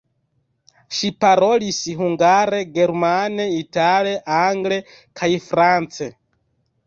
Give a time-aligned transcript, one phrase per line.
[0.99, 4.79] Ŝi parolis hungare, germane, itale, angle
[5.21, 6.09] kaj france.